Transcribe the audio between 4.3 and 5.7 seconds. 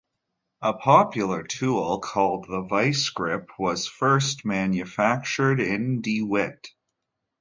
manufactured